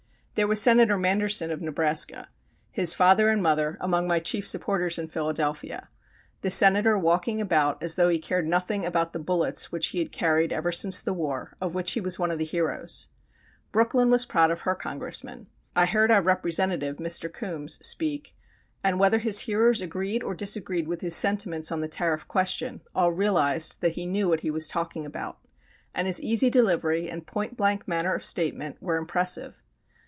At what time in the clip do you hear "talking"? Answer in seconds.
24.69-25.05